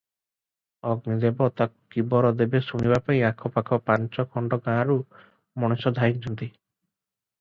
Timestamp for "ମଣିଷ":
5.65-5.95